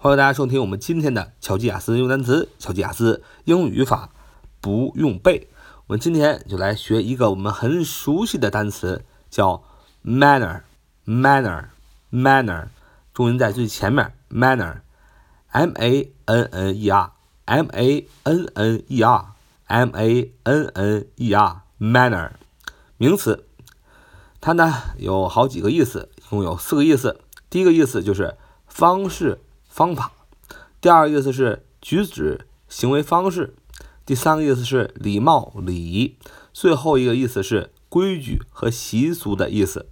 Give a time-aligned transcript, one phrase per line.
[0.00, 4.10] 欢迎大家收听我们今天的乔吉雅思用单词，乔吉雅思英语语法
[4.60, 5.48] 不用背。
[5.88, 9.64] 我们今天就来学一个我们很熟悉的单词，叫
[10.04, 12.68] manner，manner，manner，
[13.12, 22.30] 重音在最前面，manner，m a n n e r，m a n n e r，m a n n e r，manner，
[22.98, 23.44] 名词，
[24.40, 27.20] 它呢有好几个意思，一共有四个意思。
[27.50, 28.36] 第一个意思就是
[28.68, 29.40] 方式。
[29.78, 30.10] 方法，
[30.80, 33.54] 第二个意思是举止行为方式，
[34.04, 36.16] 第三个意思是礼貌礼仪，
[36.52, 39.86] 最后一个意思是规矩和习俗的意思。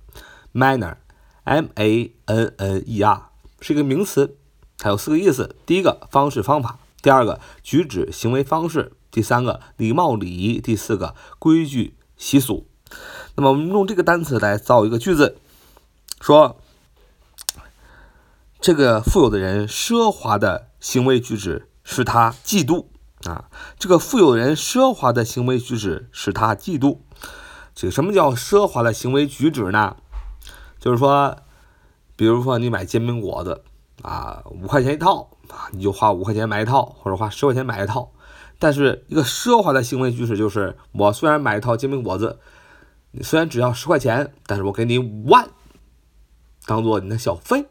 [0.53, 3.31] manner，m a n n e r
[3.61, 4.37] 是一个名词，
[4.77, 12.67] 它有四个意思：第一个方式方法，第二个举止行为方式，第三个礼貌礼仪，第四个规矩习俗。
[13.37, 15.37] 那么我们用这个单词来造一个句子，
[16.21, 16.61] 说。
[18.67, 22.87] 这个富有的人奢华的行为举止使他嫉妒
[23.23, 23.49] 啊！
[23.79, 26.99] 这个富有人奢华的行为举止使他嫉妒。
[27.77, 29.95] 这个什么叫奢华的行为举止呢？
[30.81, 31.37] 就是说，
[32.17, 33.63] 比如说你买煎饼果子
[34.03, 38.11] 啊，五块钱一套啊，你就花五块钱买一套，或者花十块钱买一套。
[38.59, 42.41] 但是一个奢华的行为举止就是，我虽然买一套煎饼果子，
[43.23, 45.51] 虽然只要十块钱，但是我给你五万，
[46.67, 47.67] 当做你的小费。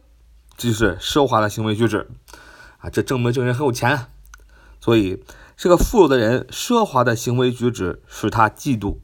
[0.57, 2.07] 这就是奢华的行为举止
[2.77, 2.89] 啊！
[2.89, 4.07] 这证明这个人很有钱，
[4.79, 5.21] 所以
[5.57, 8.97] 这个富有的人奢华的行为举止使他嫉妒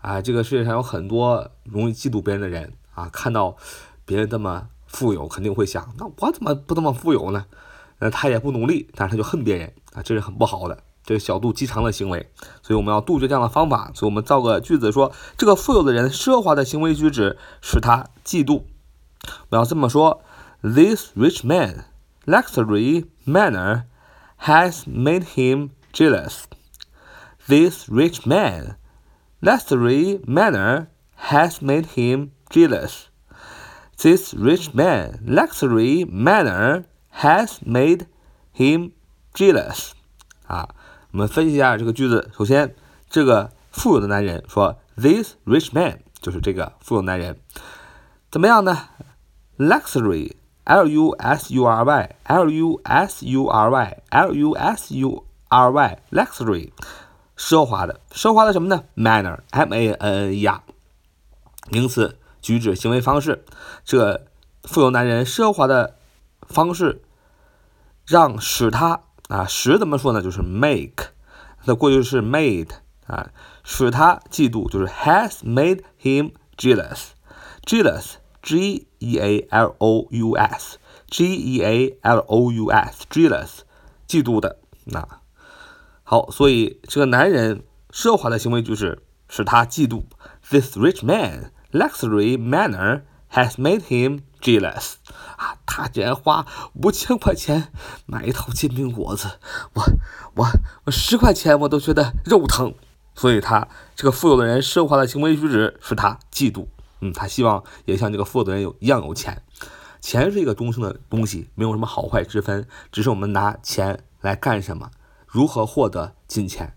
[0.00, 0.20] 啊！
[0.22, 3.56] 这个世界上有很多容易嫉妒别人的人啊，看到
[4.04, 7.46] 别人这么富有，肯定会想：那我怎么不这么富有呢？
[7.98, 10.02] 那他也不努力，但是他就恨别人啊！
[10.02, 12.30] 这是很不好的，这是小肚鸡肠的行为。
[12.62, 13.90] 所以我们要杜绝这样的方法。
[13.94, 18.62] 所以我们造个句子说：这个富有的人奢华的行为举止使他嫉妒。
[19.48, 20.22] 我要这么说。
[20.65, 21.85] This rich man
[22.25, 23.85] luxury manner
[24.37, 26.45] has made him jealous.
[27.47, 28.75] This rich man
[29.41, 33.07] luxury manner has made him jealous.
[33.97, 38.07] This rich man luxury manner has made
[38.53, 38.91] him
[39.33, 39.91] jealous.
[40.47, 40.69] 啊，
[41.11, 42.31] 我们分析一下这个句子。
[42.37, 42.75] 首先，
[43.09, 47.37] 这个富有的男人说，This rich man 就是这个富有男人，
[48.29, 48.89] 怎么样呢？
[49.57, 50.33] Luxury
[50.66, 54.94] L U S U R Y L U S U R Y L U S
[54.96, 56.72] U R Y luxury
[57.36, 60.62] 奢华的奢华的什么呢？manner M A N N E R
[61.70, 63.44] 名词举止行为方式。
[63.84, 64.26] 这
[64.64, 65.96] 富有男人奢华的
[66.42, 67.02] 方式
[68.04, 70.20] 让使他啊使怎么说呢？
[70.20, 71.12] 就是 make
[71.64, 72.70] 它过去是 made
[73.06, 73.30] 啊
[73.62, 77.10] 使他嫉妒就是 has made him jealous
[77.64, 78.14] jealous
[78.46, 83.62] G E A L O U S，G E A L O U S，jealous，
[84.06, 84.60] 嫉妒的。
[84.84, 85.04] 那
[86.04, 90.04] 好，所以这个男人奢华的行为就是使他嫉妒。
[90.48, 93.02] This rich man luxury manner
[93.32, 94.94] has made him jealous。
[95.36, 97.72] 啊，他竟然花五千块钱
[98.06, 99.26] 买一套煎饼果子，
[99.74, 99.82] 我
[100.36, 100.46] 我
[100.84, 102.72] 我十块钱我都觉得肉疼。
[103.16, 106.68] 所以他这个富有的人奢华的行为举止使他嫉妒。
[107.00, 109.42] 嗯，他希望也像这个负责人有一样有钱。
[110.00, 114.90] 钱是一个终生的东西，没有什么好坏之分，只是我们拿钱来干什么，
[115.26, 116.76] 如何获得金钱。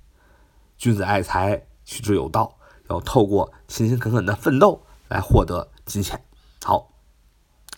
[0.78, 2.58] 君子爱财，取之有道，
[2.90, 6.24] 要透过勤勤恳恳的奋斗来获得金钱。
[6.63, 6.91] 好，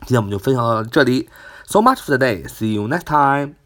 [0.02, 1.30] 今天我们就分享到这里。
[1.66, 2.48] So much for today.
[2.48, 3.61] See you next time.